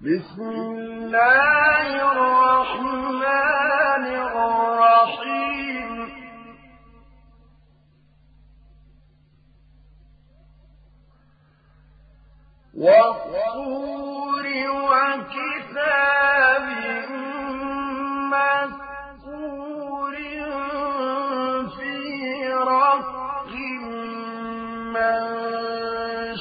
بسم 0.00 0.40
الله 0.42 2.12
الرحمن 2.12 3.24
الرحيم. 4.06 5.96
والطور 13.16 14.46
وكتاب 14.90 16.66
مسكور 18.32 20.14
في 21.76 21.92
رق 22.52 23.12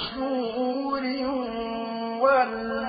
منشور 0.06 1.04
والبيت 2.22 2.85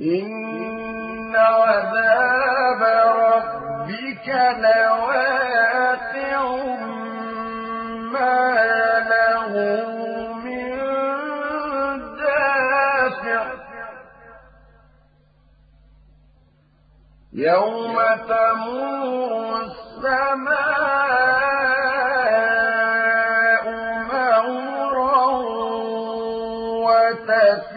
إن 0.00 0.65
يوم 17.32 17.96
تمور 18.28 19.60
السماء 19.62 20.56
مورا 24.10 25.26
وتسير 26.86 27.75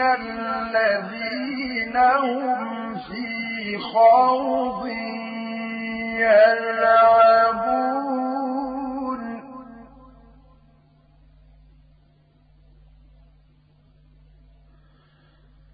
للمكذبين 0.00 0.56
الذين 0.76 1.96
هم 1.96 2.94
في 2.98 3.78
خوض 3.78 4.86
يلعبون 6.20 7.56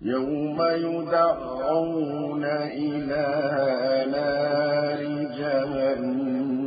يوم 0.02 0.58
يدعون 0.62 2.44
إلى 2.44 3.26
نار 4.12 5.00
جهنم 5.38 6.62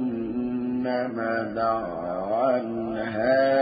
دعا 1.55 2.57
هذه 3.05 3.54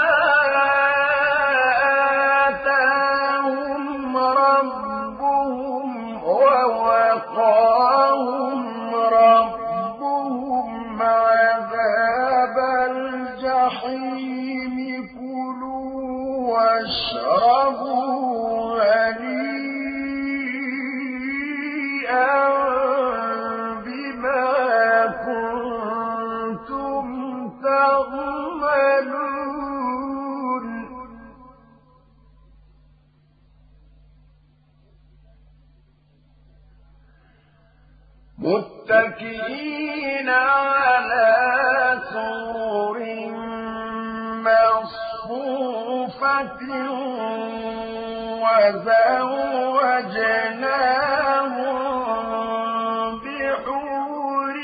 بحور 53.64 54.56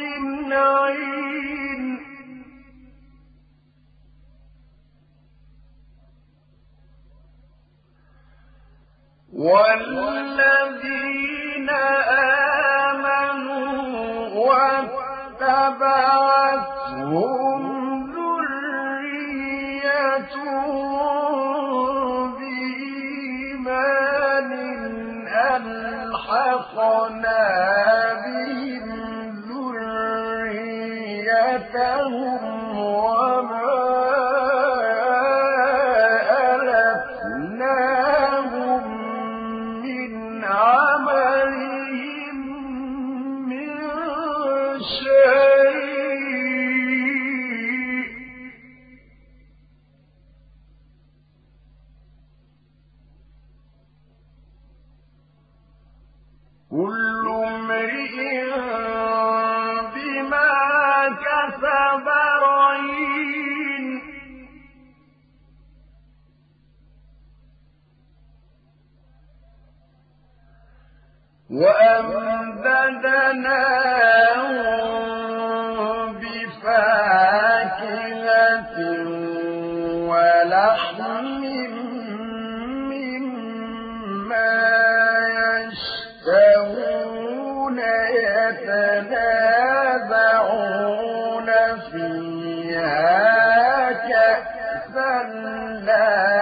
عين 0.53 1.22
قل 56.73 57.02
يتنازعون 88.61 89.81
فيها 91.91 93.13
كأسا 93.93 95.23
لا 95.87 96.33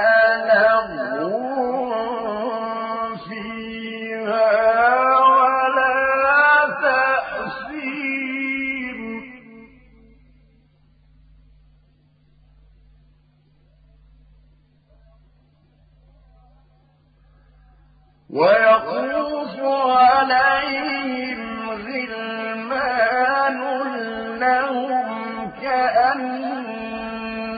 ويطوف 18.31 19.61
عليهم 19.63 21.30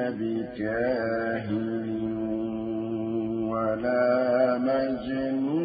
بكاهن 0.09 1.87
ولا 3.51 4.57
مجنون. 4.57 5.61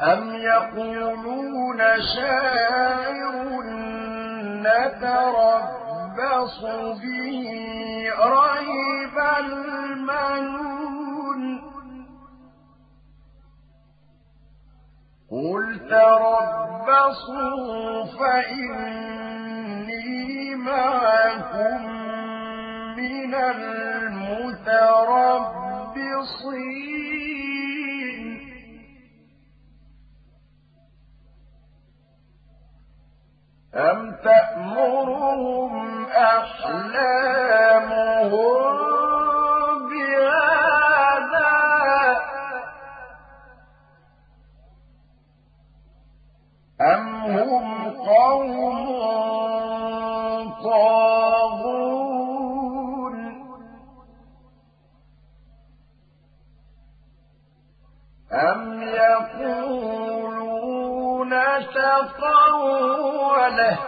أم 0.00 0.34
يقولون 0.34 1.78
شاعر 2.16 3.34
نتربص 4.68 6.58
به 7.02 7.42
ريب 8.18 9.16
المنون؟ 9.38 10.77
قل 15.30 15.88
تربصوا 15.90 17.24
فإني 18.18 19.74
معكم 20.54 21.82
من 22.96 23.34
المتربصين 27.08 28.38
أم 33.74 34.16
تأمرهم 34.24 36.06
أحلامهم 36.06 37.38
أم 46.80 47.26
هم 47.26 47.90
قوم 47.90 48.56
طاغون 50.64 52.28
أم 58.32 58.82
يقولون 58.82 59.70
تقوله 61.74 63.78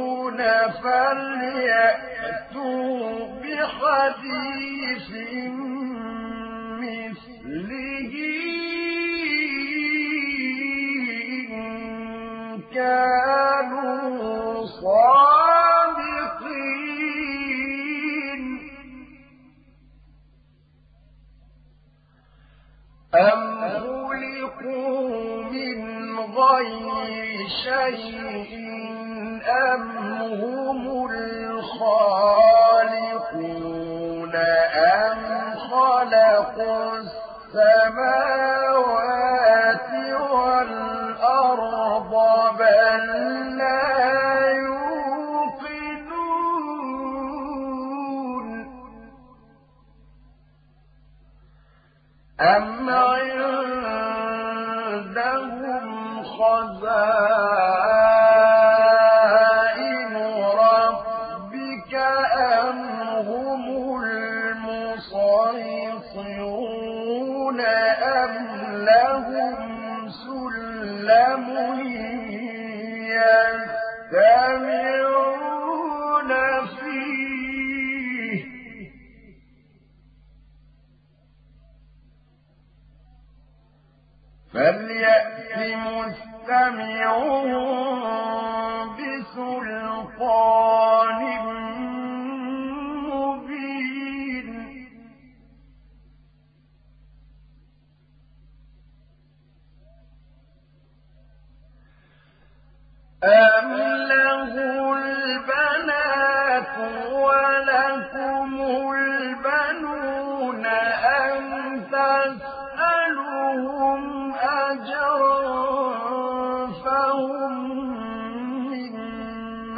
فليأتوا 0.83 2.10
بحديث 3.90 4.49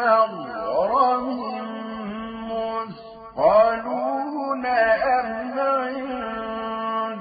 مغرم 0.03 1.27
مثقلون 3.37 4.67
أم 4.67 5.33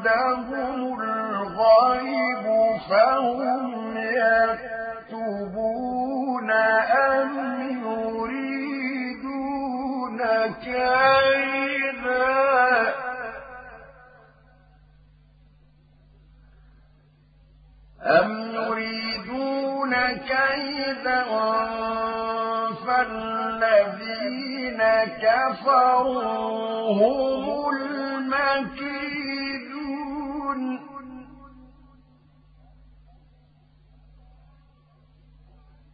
عندهم 0.01 0.99
الغيب 1.01 2.45
فهم 2.89 3.97
يكتبون 5.07 5.71
أم 6.51 7.31
يريدون 7.85 9.51
كيدا؟ 10.63 12.21
أم 18.01 18.29
يريدون 18.55 19.93
كيدا؟ 20.17 21.21
فالذين 22.87 24.81
كفروا 25.21 26.91
هم 26.99 27.45
المكيدون. 27.75 29.01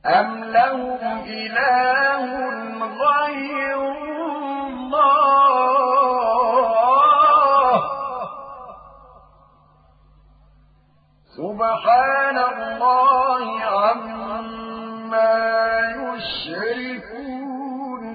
أم 0.05 0.43
لهم 0.43 0.99
إله 1.27 2.47
غير 2.87 3.79
الله؟ 4.77 5.37
سبحان 11.37 12.37
الله 12.37 13.45
عما 13.61 14.57
يشركون. 16.17 18.05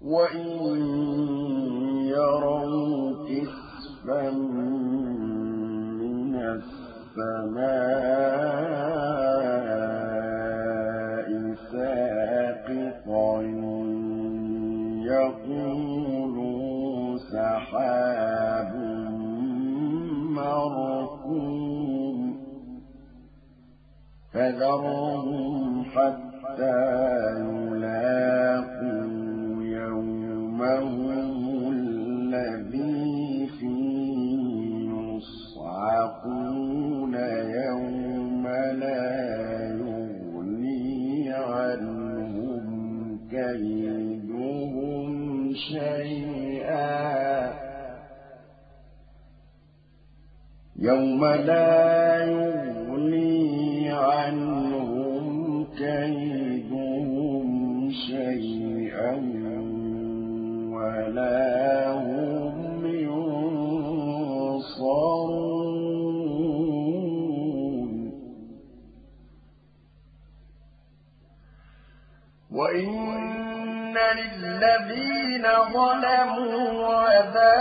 وإن 0.00 0.46
يروا 2.06 3.28
كسفا 3.28 4.30
من 6.00 6.34
السماء 7.16 7.88
فذرهم 24.58 25.84
حتى 25.84 26.80
يلاقوا 27.38 28.98
يومهم 29.62 31.18
الذي 31.72 33.46
فيه 33.60 34.90
يصعقون 35.16 36.34
يوم 37.64 38.46
لا 38.82 39.08
يغني 39.78 41.30
عنهم 41.32 42.66
كيدهم 43.30 45.12
شيئا. 45.54 46.98
يوم 50.76 51.24
لا 51.24 52.24
يغني 52.24 52.47
عنهم 53.98 55.66
كيدهم 55.78 57.48
شيئا 58.06 59.12
ولا 60.72 61.92
هم 61.92 62.86
ينصرون. 62.86 63.58
وإن 72.50 73.18
للذين 74.18 75.44
ظلموا 75.72 76.86
عذابا 76.86 77.57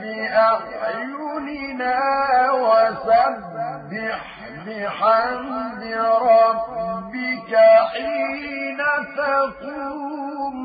بأعيننا 0.00 1.98
وسبح 2.52 4.22
بحمد 4.66 5.82
ربك 6.22 7.52
حين 7.92 8.80
تقوم. 9.16 10.58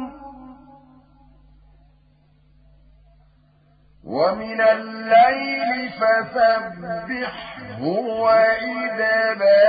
ومن 4.04 4.62
الليل 4.62 5.90
فسبحه 5.90 7.82
وإدبار 8.22 9.64